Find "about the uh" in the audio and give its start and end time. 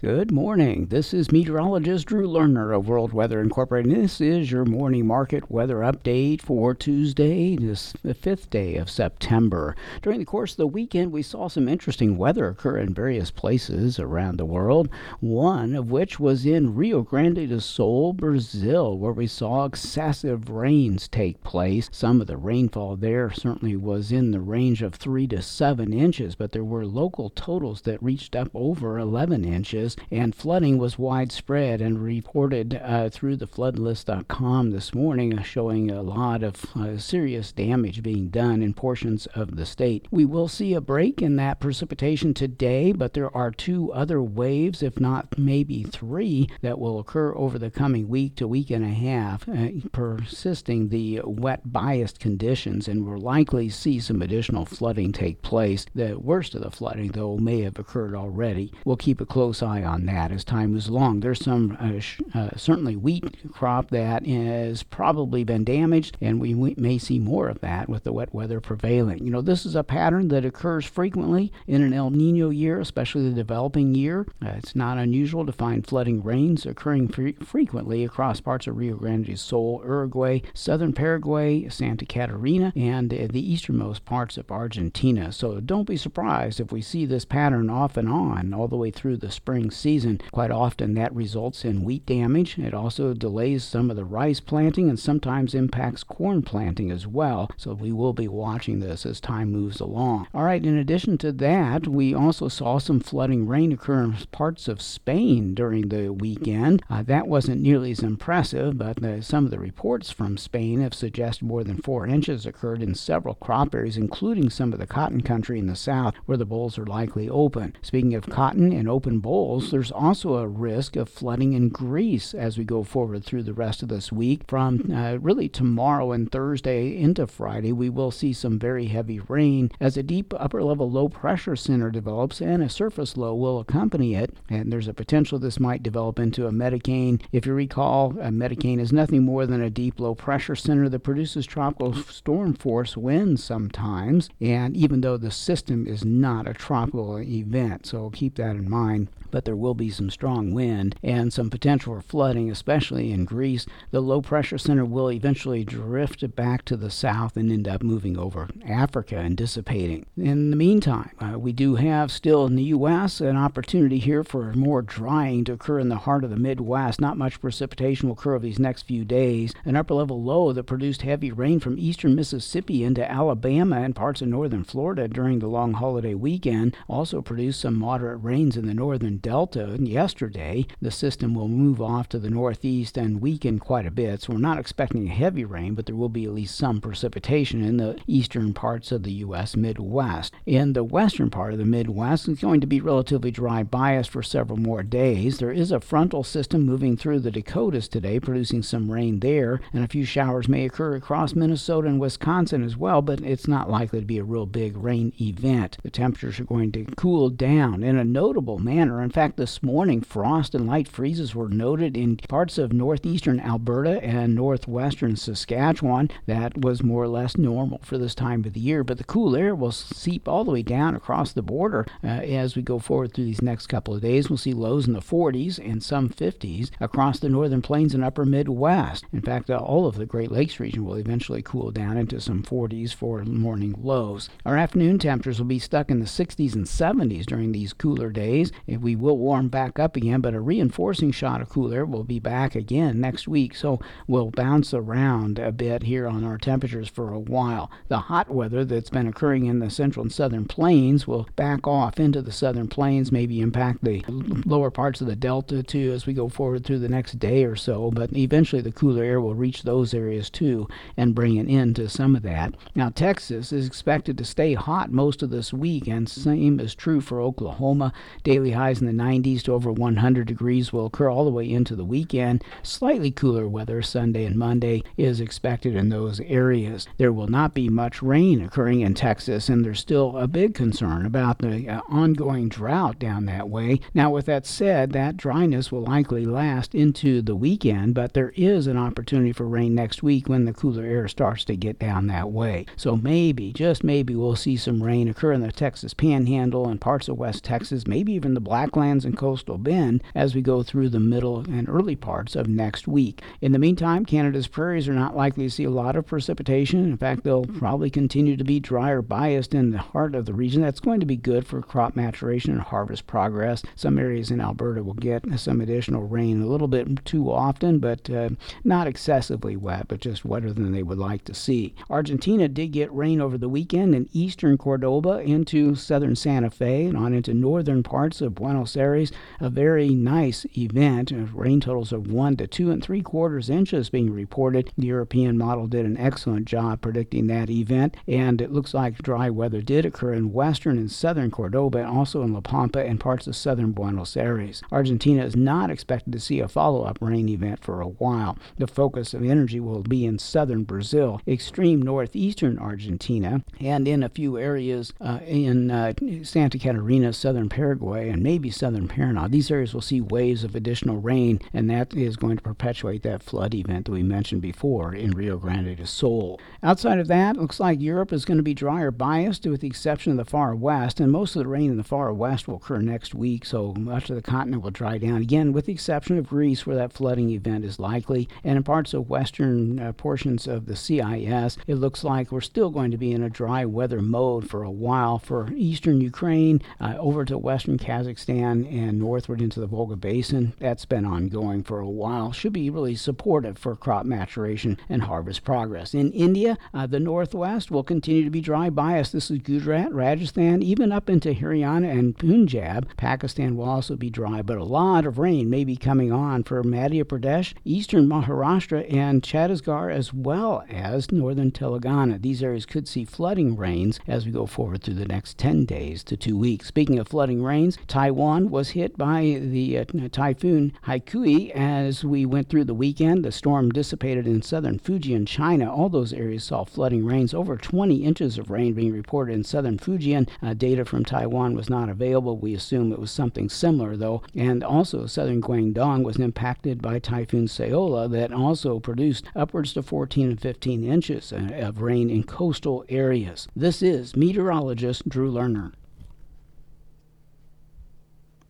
281.04-281.80